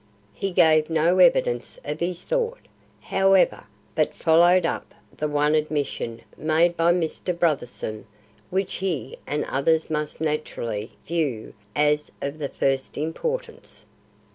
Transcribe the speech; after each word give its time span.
He 0.33 0.49
gave 0.49 0.89
no 0.89 1.19
evidence 1.19 1.79
of 1.85 1.99
his 1.99 2.23
thought, 2.23 2.61
however, 3.01 3.65
but 3.93 4.15
followed 4.15 4.65
up 4.65 4.95
the 5.15 5.27
one 5.27 5.53
admission 5.53 6.23
made 6.35 6.75
by 6.75 6.91
Mr. 6.91 7.37
Brotherson 7.37 8.05
which 8.49 8.73
he 8.77 9.15
and 9.27 9.45
others 9.45 9.91
must 9.91 10.19
naturally 10.19 10.93
view 11.05 11.53
as 11.75 12.11
of 12.19 12.39
the 12.39 12.49
first 12.49 12.97
importance. 12.97 13.85